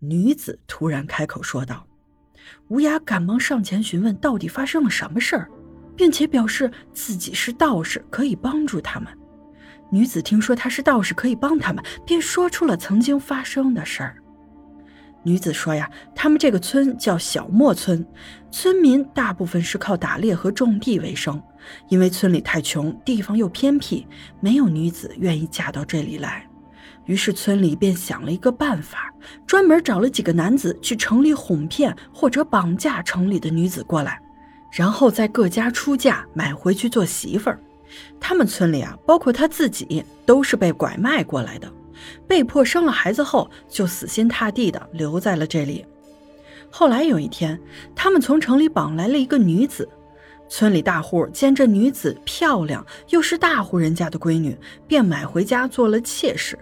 [0.00, 1.86] 女子突然开口说道。
[2.68, 5.50] 吴雅赶忙上前询问到底发生了什么事儿，
[5.96, 9.08] 并且表示自己是道士，可以帮助他们。
[9.90, 14.16] 女子听说他是道士，可以帮他们，便说出了曾经发生的事儿。
[15.24, 18.06] 女子说呀，他们这个村叫小莫村，
[18.50, 21.42] 村民大部分是靠打猎和种地为生。
[21.88, 24.06] 因为村里太穷，地方又偏僻，
[24.40, 26.47] 没有女子愿意嫁到这里来。
[27.06, 29.12] 于是村里便想了一个办法，
[29.46, 34.20] 专门找了几个男子去城里哄骗或者绑架城里的女子过来，
[34.70, 37.58] 然后在各家出价买回去做媳妇儿。
[38.20, 41.72] 他们村里啊，包括他自己，都是被拐卖过来的。
[42.26, 45.84] 被迫生了孩子后，就死心塌地的留在了这里。
[46.70, 47.58] 后来有一天，
[47.96, 49.88] 他们从城里绑来了一个女子，
[50.50, 54.54] 村里大户见这女子漂亮，又是大户人家的闺女，
[54.86, 56.58] 便买回家做了妾室。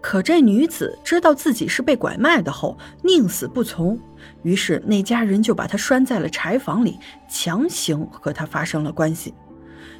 [0.00, 3.98] 可这女子知道自己是被拐卖的后，宁死不从，
[4.42, 9.34] 于是那家人就把她拴在了柴房里，强行和她发生了关系。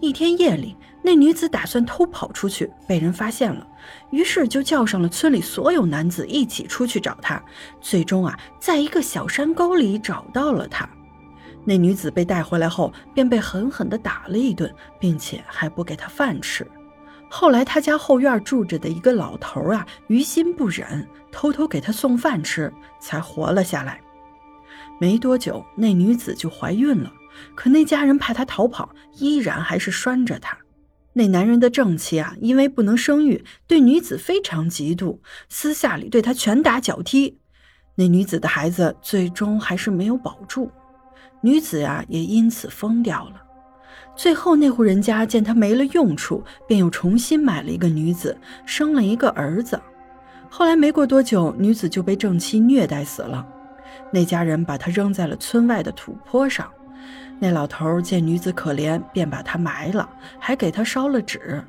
[0.00, 3.66] 一天夜里，那女子打算偷跑出去，被人发现了，
[4.10, 7.42] 于是就叫上了村里所有男子一起出去找她。
[7.80, 10.88] 最终啊，在一个小山沟里找到了她。
[11.64, 16.64] 那女子被带回来后，便被狠狠地打了一顿，并且还不给她饭吃。
[17.28, 24.00] 后来，他家后院住着的一个老头啊，于心不忍，偷偷给她送饭吃，才活了下来。
[25.00, 27.12] 没多久，那女子就怀孕了。
[27.54, 28.88] 可那家人怕她逃跑，
[29.18, 30.56] 依然还是拴着她。
[31.12, 37.38] 那男人的正妻啊，因为不能生育，对女子非常嫉妒，私下里对她拳打脚踢。
[37.96, 40.70] 那女子的孩子最终还是没有保住，
[41.40, 43.42] 女子呀也因此疯掉了。
[44.14, 49.80] 最后那户人家见他没了用处，便又重新买了一个女子，生了一个儿子。
[50.48, 53.46] 后来没过多久，女子就被正妻虐待死了。
[54.10, 56.70] 那家人把她扔在了村外的土坡上。
[57.38, 60.08] 那老头见女子可怜，便把她埋了，
[60.38, 61.62] 还给她烧了纸。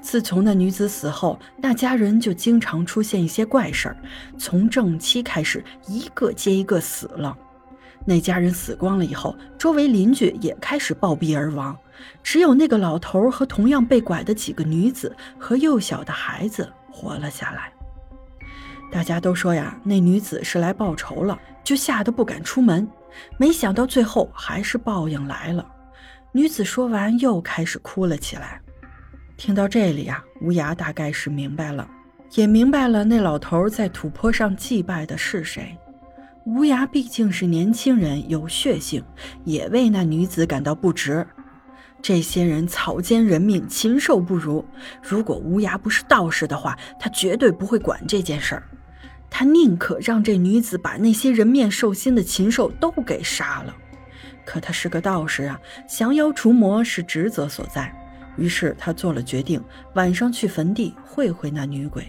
[0.00, 3.96] 自从那女子死后，那家人就经常出现一些怪事儿，
[4.36, 7.36] 从正妻开始，一个接一个死了。
[8.08, 11.76] 那家人死光了以后，周围邻居也开始暴毙而亡，
[12.22, 17.70] 只有那个老头和同样被拐的几个女子和幼小的孩子活了下来。
[18.90, 22.88] 大家都说呀，那女子是来报仇了，就吓得不敢出门。
[23.36, 25.70] 没想到最后还是报应来了。
[26.32, 28.58] 女子说完，又开始哭了起来。
[29.36, 31.86] 听到这里呀，吴牙大概是明白了，
[32.36, 35.76] 也明白了那老头在土坡上祭拜的是谁。
[36.44, 39.04] 无涯毕竟是年轻人，有血性，
[39.44, 41.26] 也为那女子感到不值。
[42.00, 44.64] 这些人草菅人命，禽兽不如。
[45.02, 48.62] 如果无涯不是道士的话，他绝对不会管这件事儿。
[49.28, 53.74] 他宁可让这女子把那些人面兽心的禽兽都给杀了，
[54.46, 57.92] 可他是个道士啊，降妖除魔是职责所在。
[58.38, 59.62] 于是他做了决定，
[59.94, 62.06] 晚上去坟地会会那女鬼。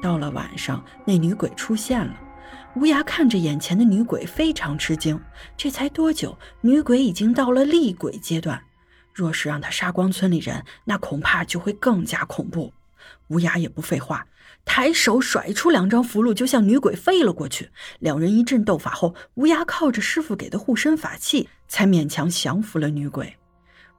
[0.00, 2.14] 到了晚上，那女鬼出现了。
[2.76, 5.20] 乌鸦看着眼前的女鬼，非常吃惊。
[5.56, 8.60] 这才多久，女鬼已经到了厉鬼阶段。
[9.12, 12.72] 若是让他杀光村里人，那恐怕就会更加恐怖。
[13.28, 14.26] 乌鸦也不废话。
[14.64, 17.70] 抬手甩出两张符箓，就向女鬼飞了过去。
[18.00, 23.36] 两人一阵斗法后，乌鸦靠着师傅给的护身法器，才勉强降服了女鬼。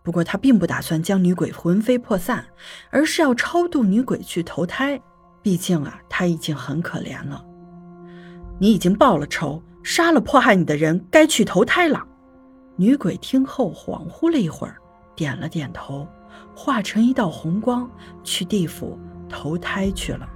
[0.03, 2.45] 不过他并不打算将女鬼魂飞魄散，
[2.89, 4.99] 而是要超度女鬼去投胎。
[5.41, 7.43] 毕竟啊，他已经很可怜了。
[8.57, 12.01] 你已经报了仇，杀了迫害你的人，该去投胎了。
[12.77, 14.75] 女鬼听后恍惚了一会儿，
[15.16, 16.07] 点了点头，
[16.55, 17.89] 化成一道红光，
[18.23, 20.27] 去地府投胎去了。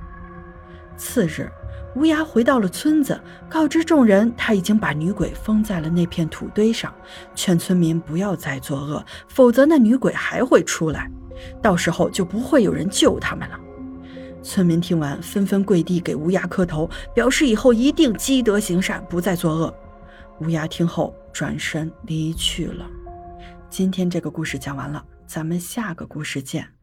[0.97, 1.50] 次日，
[1.96, 3.18] 乌鸦回到了村子，
[3.50, 6.94] 告知众人他已经把女鬼封在了那片土堆上，
[7.34, 11.09] 劝村民不要再作恶，否则那女鬼还会出来，
[11.62, 13.57] 到时候就不会有人救他们了。
[14.41, 19.74] 村民听完，纷纷跪地给乌鸦磕头，表示以后一定积德行善，不再作恶。
[20.41, 22.86] 乌鸦听后转身离去了。
[23.69, 26.79] 今天这个故事讲完了，咱们下个故事见。